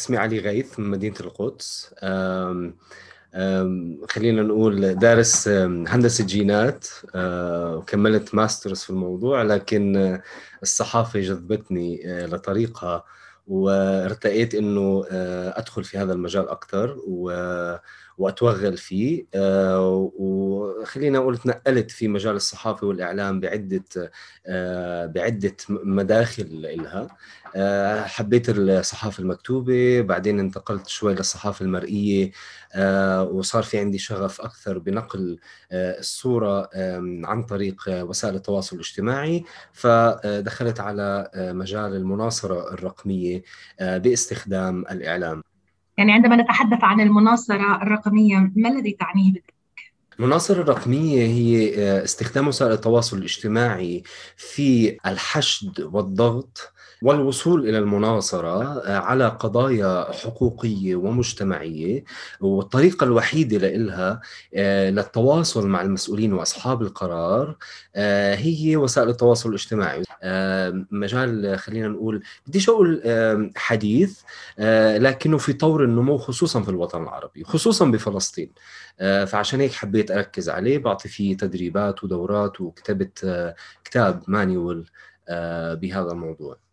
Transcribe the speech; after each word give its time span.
اسمي 0.00 0.16
علي 0.16 0.38
غيث 0.38 0.78
من 0.78 0.90
مدينة 0.90 1.14
القدس. 1.20 1.94
خلينا 4.08 4.42
نقول 4.42 4.94
دارس 4.94 5.48
هندسة 5.48 6.24
جينات. 6.24 6.86
وكملت 7.14 8.34
ماسترز 8.34 8.80
في 8.80 8.90
الموضوع 8.90 9.42
لكن 9.42 10.20
الصحافة 10.62 11.20
جذبتني 11.20 12.02
لطريقها 12.26 13.04
وارتقيت 13.46 14.54
إنه 14.54 15.04
أدخل 15.56 15.84
في 15.84 15.98
هذا 15.98 16.12
المجال 16.12 16.48
أكثر 16.48 16.96
وأتوغل 18.20 18.76
فيه. 18.76 19.26
آه، 19.34 20.10
وخلينا 20.18 21.18
أقول 21.18 21.38
تنقلت 21.38 21.90
في 21.90 22.08
مجال 22.08 22.36
الصحافة 22.36 22.86
والإعلام 22.86 23.40
بعدة 23.40 23.84
آه، 24.46 25.06
بعدة 25.06 25.56
مداخل 25.70 26.62
لها 26.82 27.08
آه، 27.56 28.02
حبيت 28.02 28.48
الصحافة 28.48 29.20
المكتوبة 29.20 30.00
بعدين 30.00 30.40
انتقلت 30.40 30.86
شوي 30.88 31.14
للصحافة 31.14 31.64
المرئية. 31.64 32.32
وصار 33.30 33.62
في 33.62 33.78
عندي 33.78 33.98
شغف 33.98 34.40
أكثر 34.40 34.78
بنقل 34.78 35.38
الصورة 35.72 36.70
عن 37.24 37.42
طريق 37.42 37.76
وسائل 37.88 38.34
التواصل 38.34 38.76
الاجتماعي. 38.76 39.44
فدخلت 39.72 40.80
على 40.80 41.30
مجال 41.34 41.96
المناصرة 41.96 42.74
الرقمية 42.74 43.42
باستخدام 43.80 44.80
الإعلام. 44.90 45.42
يعني 45.98 46.12
عندما 46.12 46.36
نتحدث 46.36 46.84
عن 46.84 47.00
المناصرة 47.00 47.82
الرقمية 47.82 48.52
ما 48.56 48.68
الذي 48.68 48.92
تعنيه 48.92 49.30
بذلك؟ 49.30 49.54
المناصرة 50.20 50.62
الرقمية 50.62 51.26
هي 51.26 51.74
آه، 51.78 52.04
استخدام 52.04 52.48
وسائل 52.48 52.72
التواصل 52.72 53.18
الاجتماعي 53.18 54.02
في 54.36 54.96
الحشد 55.06 55.80
والضغط 55.80 56.72
والوصول 57.02 57.68
إلى 57.68 57.78
المناصرة 57.78 58.80
آه، 58.80 58.98
على 58.98 59.28
قضايا 59.28 60.12
حقوقية 60.12 60.96
ومجتمعية 60.96 62.04
والطريقة 62.40 63.04
الوحيدة 63.04 63.58
لها 63.58 64.20
آه، 64.54 64.90
للتواصل 64.90 65.68
مع 65.68 65.82
المسؤولين 65.82 66.32
وأصحاب 66.32 66.82
القرار 66.82 67.56
آه، 67.96 68.34
هي 68.34 68.76
وسائل 68.76 69.08
التواصل 69.08 69.48
الاجتماعي. 69.48 70.02
مجال 70.90 71.58
خلينا 71.58 71.88
نقول 71.88 72.22
بديش 72.46 72.68
أقول 72.68 73.02
حديث 73.56 74.20
لكنه 74.98 75.38
في 75.38 75.52
طور 75.52 75.84
النمو 75.84 76.18
خصوصا 76.18 76.62
في 76.62 76.68
الوطن 76.68 77.02
العربي 77.02 77.44
خصوصا 77.44 77.84
بفلسطين. 77.84 78.52
فعشان 79.26 79.60
هيك 79.60 79.72
حبيت 79.72 80.10
أركز 80.10 80.48
عليه 80.48 80.78
بعطي 80.78 81.08
فيه 81.08 81.36
تدريبات 81.36 82.04
ودورات 82.04 82.60
وكتبت 82.60 83.44
كتاب 83.84 84.22
مانيول 84.28 84.90
بهذا 85.74 86.12
الموضوع. 86.12 86.69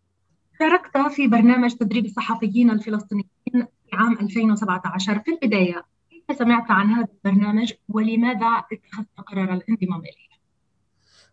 شاركت 0.60 1.14
في 1.16 1.28
برنامج 1.28 1.74
تدريب 1.74 2.06
الصحفيين 2.06 2.72
الفلسطينيين 2.72 3.28
في 3.54 3.96
عام 3.96 4.14
2017 4.14 5.20
في 5.20 5.32
البداية. 5.32 5.86
كيف 6.10 6.38
سمعت 6.38 6.72
عن 6.72 6.88
هذا 6.88 7.08
البرنامج 7.26 7.74
ولماذا 7.90 8.64
اتخذت 8.72 9.08
قرار 9.28 9.54
الانضمام 9.54 10.00
إليه؟ 10.00 10.28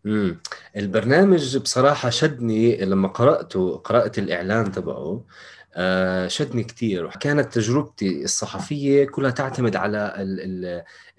امم 0.07 0.41
البرنامج 0.77 1.57
بصراحة 1.57 2.11
شدني 2.11 2.77
لما 2.77 3.09
قرأته 3.09 3.77
قرأت 3.77 4.19
الإعلان 4.19 4.73
تبعه 4.73 5.25
آه 5.77 6.29
شدني 6.29 6.65
كثير 6.65 7.11
كانت 7.11 7.55
تجربتي 7.55 8.25
الصحفية 8.25 9.05
كلها 9.05 9.31
تعتمد 9.31 9.77
على 9.77 10.15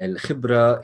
الخبرة 0.02 0.82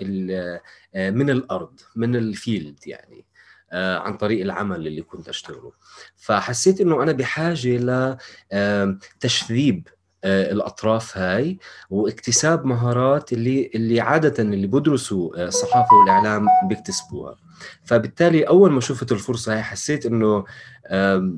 آه، 0.95 1.09
من 1.09 1.29
الأرض 1.29 1.79
من 1.95 2.15
الفيلد 2.15 2.79
يعني. 2.87 3.25
عن 3.73 4.17
طريق 4.17 4.41
العمل 4.41 4.87
اللي 4.87 5.01
كنت 5.01 5.29
أشتغله. 5.29 5.71
فحسيت 6.17 6.81
إنه 6.81 7.03
أنا 7.03 7.11
بحاجة 7.11 8.17
لتشذيب 8.53 9.87
آه، 10.23 10.51
الأطراف 10.51 11.17
هاي 11.17 11.57
واكتساب 11.89 12.65
مهارات 12.65 13.33
اللي 13.33 13.71
اللي 13.75 14.01
عادة 14.01 14.43
اللي 14.43 14.67
بدرسوا 14.67 15.43
آه، 15.43 15.47
الصحافة 15.47 15.95
والإعلام 15.95 16.47
بيكتسبوها. 16.69 17.35
فبالتالي 17.83 18.43
أول 18.43 18.71
ما 18.71 18.81
شفت 18.81 19.11
الفرصة 19.11 19.53
هاي 19.53 19.63
حسيت 19.63 20.05
إنه 20.05 20.45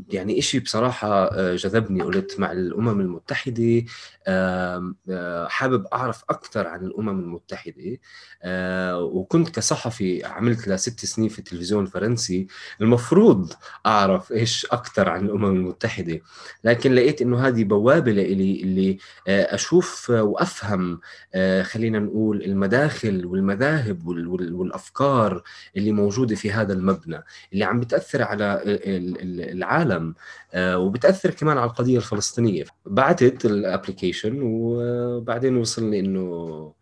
يعني 0.09 0.39
إشي 0.39 0.59
بصراحة 0.59 1.07
آه، 1.07 1.55
جذبني. 1.55 2.01
قلت 2.01 2.39
مع 2.39 2.51
الأمم 2.51 3.01
المتحدة 3.01 3.85
آه، 4.27 5.47
حابب 5.47 5.85
أعرف 5.93 6.23
أكثر 6.29 6.67
عن 6.67 6.85
الأمم 6.85 7.09
المتحدة. 7.09 7.97
آه، 8.43 9.01
وكنت 9.01 9.49
كصحفي 9.49 10.25
عملت 10.25 10.67
لست 10.67 11.05
سنين 11.05 11.29
في 11.29 11.39
التلفزيون 11.39 11.83
الفرنسي 11.83 12.47
المفروض 12.81 13.53
أعرف 13.85 14.31
إيش 14.31 14.65
أكثر 14.71 15.09
عن 15.09 15.25
الأمم 15.25 15.45
المتحدة. 15.55 16.21
لكن 16.63 16.95
لقيت 16.95 17.21
إنه 17.21 17.47
هذه 17.47 17.63
بوابة 17.63 18.11
لإلي 18.11 18.61
اللي 18.63 18.97
أشوف 19.27 20.09
وأفهم 20.09 20.99
خلينا 21.63 21.99
نقول 21.99 22.43
المداخل 22.43 23.25
والمذاهب 23.25 24.07
والأفكار 24.07 25.43
اللي 25.77 25.91
موجودة 25.91 26.12
في 26.33 26.51
هذا 26.51 26.73
المبنى 26.73 27.23
اللي 27.53 27.63
عم 27.65 27.79
بتأثر 27.79 28.23
على 28.23 28.61
العالم 29.53 30.15
آه، 30.53 30.77
وبتأثر 30.77 31.31
كمان 31.31 31.57
على 31.57 31.69
القضية 31.69 31.97
الفلسطينية. 31.97 32.65
بعتت 32.85 33.45
ال 33.45 33.53
application 33.53 34.39
وبعدين 34.43 35.57
وصلني 35.57 35.99
إنه 35.99 36.73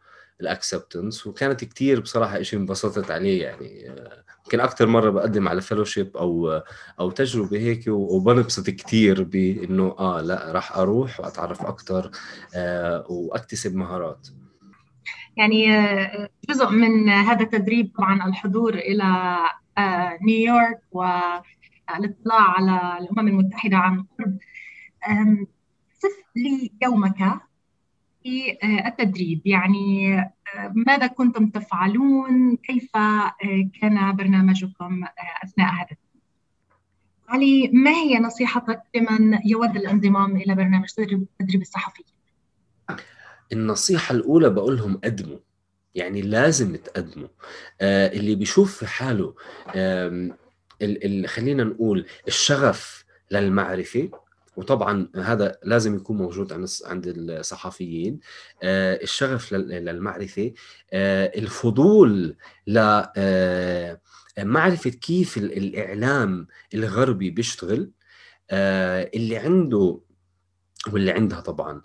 ال 0.41 0.49
acceptance 0.49 1.27
وكانت 1.27 1.63
كثير 1.63 1.99
بصراحة 1.99 2.41
شيء 2.41 2.59
انبسطت 2.59 3.11
عليه 3.11 3.43
يعني 3.43 3.89
آه، 3.89 4.23
يمكن 4.45 4.59
أكثر 4.59 4.87
مرة 4.87 5.09
بقدم 5.09 5.47
على 5.47 5.61
fellowship 5.61 6.17
أو 6.17 6.61
أو 6.99 7.11
تجربة 7.11 7.57
هيك 7.57 7.83
وبنبسط 7.87 8.69
كثير 8.69 9.23
بإنه 9.23 9.95
آه 9.99 10.21
لا 10.21 10.51
راح 10.51 10.77
أروح 10.77 11.19
وأتعرف 11.19 11.61
أكثر 11.65 12.11
آه 12.55 13.05
وأكتسب 13.09 13.75
مهارات. 13.75 14.27
يعني 15.37 15.65
جزء 16.49 16.69
من 16.69 17.09
هذا 17.09 17.43
التدريب 17.43 17.91
طبعا 17.97 18.27
الحضور 18.27 18.73
إلى 18.73 19.37
نيويورك 20.21 20.81
و 20.91 21.03
الاطلاع 21.97 22.41
على 22.41 22.97
الأمم 22.99 23.27
المتحدة 23.27 23.77
عن 23.77 24.05
قرب. 24.19 24.37
صف 26.01 26.23
لي 26.35 26.71
يومك 26.83 27.39
في 28.23 28.57
آه، 28.63 28.87
التدريب. 28.87 29.41
يعني 29.45 30.15
آه، 30.19 30.73
ماذا 30.75 31.07
كنتم 31.07 31.47
تفعلون؟ 31.47 32.55
كيف 32.55 32.95
آه، 32.95 33.33
كان 33.81 34.15
برنامجكم 34.15 35.03
أثناء 35.43 35.73
هذا 35.73 35.97
علي 37.29 37.67
ما 37.73 37.91
هي 37.91 38.19
نصيحتك 38.19 38.81
لمن 38.95 39.39
يود 39.45 39.75
الانضمام 39.75 40.37
إلى 40.37 40.55
برنامج 40.55 40.89
تدريب 41.39 41.61
الصحفي؟ 41.61 42.03
النصيحة 43.51 44.15
الأولى 44.15 44.49
بقول 44.49 44.77
لهم 44.77 44.97
قدموا 44.97 45.37
يعني 45.95 46.21
لازم 46.21 46.75
تقدموا 46.75 47.27
آه 47.81 48.07
اللي 48.07 48.35
بيشوف 48.35 48.77
في 48.77 48.87
حاله 48.87 49.35
ال 50.81 51.27
خلينا 51.29 51.63
نقول 51.63 52.05
الشغف 52.27 53.05
للمعرفة 53.31 54.09
وطبعا 54.57 55.07
هذا 55.15 55.57
لازم 55.63 55.95
يكون 55.95 56.17
موجود 56.17 56.53
عند 56.85 57.07
الصحفيين 57.07 58.19
آه، 58.63 58.99
الشغف 59.03 59.51
للمعرفة 59.53 60.53
آه، 60.93 61.31
الفضول 61.35 62.35
لمعرفه 62.67 63.99
آه، 64.89 64.93
كيف 65.01 65.37
الإعلام 65.37 66.47
الغربي 66.73 67.29
بيشتغل 67.29 67.91
اللي 68.51 69.37
عنده 69.37 69.99
واللي 70.87 71.11
عندها 71.11 71.39
طبعا. 71.39 71.81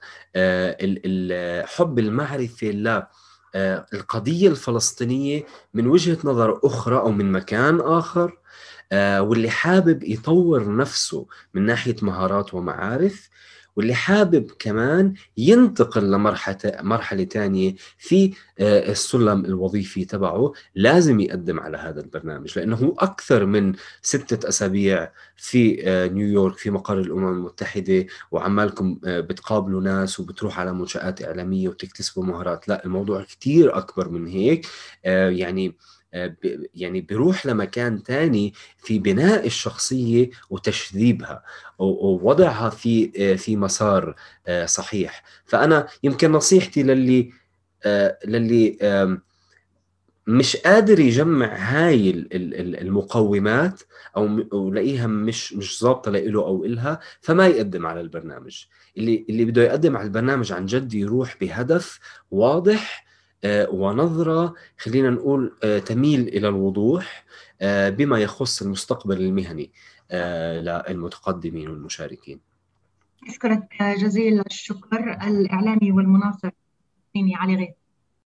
حب 1.66 1.98
المعرفة 1.98 2.66
ل 2.66 3.02
القضية 3.94 4.48
الفلسطينية 4.48 5.46
من 5.74 5.86
وجهة 5.86 6.18
نظر 6.24 6.60
أخرى 6.64 6.96
أو 6.96 7.12
من 7.12 7.32
مكان 7.32 7.80
آخر 7.80 8.38
آه، 8.92 9.22
واللي 9.22 9.50
حابب 9.50 10.04
يطور 10.04 10.76
نفسه 10.76 11.26
من 11.54 11.66
ناحية 11.66 11.96
مهارات 12.02 12.54
ومعارف 12.54 13.28
واللي 13.76 13.94
حابب 13.94 14.50
كمان 14.58 15.14
ينتقل 15.36 16.10
لمرحلة 16.10 16.56
مرحلة 16.80 17.24
ثانية 17.24 17.74
في 17.98 18.32
آه، 18.58 18.90
السلم 18.90 19.44
الوظيفي 19.44 20.04
تبعه 20.04 20.52
لازم 20.74 21.20
يقدم 21.20 21.60
على 21.60 21.76
هذا 21.76 22.00
البرنامج 22.00 22.58
لأنه 22.58 22.94
أكثر 22.98 23.46
من 23.46 23.72
ستة 24.02 24.48
أسابيع 24.48 25.12
في 25.36 25.88
آه، 25.88 26.06
نيويورك 26.06 26.56
في 26.58 26.70
مقر 26.70 27.00
الأمم 27.00 27.28
المتحدة 27.28 28.06
وعمالكم 28.30 28.98
بتقابلوا 29.04 29.82
ناس 29.82 30.20
وبتروح 30.20 30.60
على 30.60 30.72
منشآت 30.72 31.22
إعلامية 31.22 31.68
وتكتسبوا 31.68 32.24
مهارات 32.24 32.68
لا 32.68 32.84
الموضوع 32.84 33.22
كثير 33.22 33.78
أكبر 33.78 34.08
من 34.08 34.26
هيك 34.26 34.66
يعني 35.04 35.66
آه، 35.66 35.72
يعني 36.74 37.00
بيروح 37.00 37.46
لمكان 37.46 38.02
تاني 38.02 38.52
في 38.78 38.98
بناء 38.98 39.46
الشخصية 39.46 40.30
وتشذيبها 40.50 41.42
ووضعها 41.78 42.70
في 42.70 43.12
آه، 43.18 43.34
في 43.34 43.56
مسار 43.56 44.14
آه، 44.46 44.66
صحيح. 44.66 45.22
فأنا 45.44 45.86
يمكن 46.02 46.32
نصيحتي 46.32 46.82
للي 46.82 47.32
للي 48.26 48.78
مش 50.26 50.56
قادر 50.56 51.00
يجمع 51.00 51.54
هاي 51.56 52.10
المقومات 52.32 53.82
أو 54.16 54.70
لاقيها 54.70 55.06
مش 55.06 55.52
مش 55.52 55.80
ظابطة 55.80 56.10
له 56.10 56.46
أو 56.46 56.64
إلها 56.64 57.00
فما 57.20 57.46
يقدم 57.46 57.86
على 57.86 58.00
البرنامج. 58.00 58.64
اللي 58.98 59.26
اللي 59.28 59.44
بده 59.44 59.62
يقدم 59.62 59.96
على 59.96 60.06
البرنامج 60.06 60.52
عن 60.52 60.66
جد 60.66 60.94
يروح 60.94 61.36
بهدف 61.40 62.00
واضح 62.30 63.05
آه، 63.44 63.70
ونظرة 63.70 64.54
خلينا 64.78 65.10
نقول 65.10 65.56
آه، 65.64 65.78
تميل 65.78 66.20
إلى 66.20 66.48
الوضوح 66.48 67.24
آه، 67.60 67.90
بما 67.90 68.18
يخص 68.18 68.62
المستقبل 68.62 69.20
المهني 69.20 69.70
للمتقدمين 70.62 71.68
والمشاركين. 71.68 72.40
أشكرك 73.28 73.68
جزيل 73.82 74.40
الشكر 74.40 75.00
الإعلامي 75.00 75.92
والمناصر 75.92 76.50
علي 77.16 77.56
غيث. 77.56 77.85